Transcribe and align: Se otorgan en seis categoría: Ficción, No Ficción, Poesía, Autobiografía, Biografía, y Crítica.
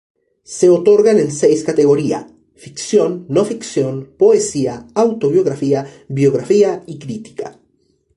Se 0.57 0.67
otorgan 0.71 1.19
en 1.19 1.31
seis 1.31 1.63
categoría: 1.63 2.27
Ficción, 2.55 3.27
No 3.29 3.45
Ficción, 3.45 4.11
Poesía, 4.17 4.87
Autobiografía, 4.95 5.85
Biografía, 6.09 6.81
y 6.87 6.97
Crítica. 6.97 7.59